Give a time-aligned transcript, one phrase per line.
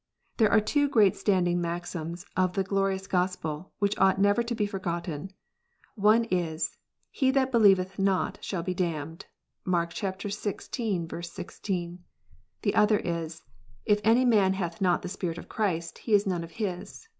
[0.37, 4.65] There are two great standing maxims of the glorious Gospel, which ought never to be
[4.65, 5.29] forgotten.
[5.93, 6.75] One is:"
[7.11, 9.27] He that believeth not shall be damned."
[9.63, 10.33] (Mark xvi.
[11.23, 11.99] 16.)
[12.63, 13.43] The other is:
[13.85, 17.07] "If any man hath not the Spirit of Christ, he is Aione of His."